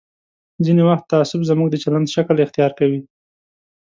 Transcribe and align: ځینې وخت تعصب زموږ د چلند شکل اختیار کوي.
ځینې 0.65 0.83
وخت 0.89 1.05
تعصب 1.11 1.41
زموږ 1.49 1.67
د 1.71 1.75
چلند 1.83 2.07
شکل 2.15 2.35
اختیار 2.45 2.71
کوي. 2.79 3.01